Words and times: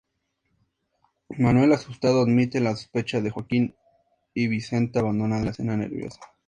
Manuel, 1.37 1.73
asustado, 1.73 2.23
admite 2.23 2.59
la 2.59 2.75
sospecha 2.75 3.21
de 3.21 3.29
Joaquín 3.29 3.75
y 4.33 4.47
Vicenta 4.47 5.01
abandona 5.01 5.43
la 5.43 5.51
escena 5.51 5.77
nerviosa. 5.77 6.19